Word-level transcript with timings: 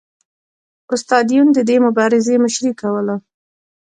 استاد 0.93 1.25
یون 1.35 1.47
د 1.53 1.59
دې 1.69 1.77
مبارزې 1.85 2.35
مشري 2.43 2.71
کوله 2.81 3.15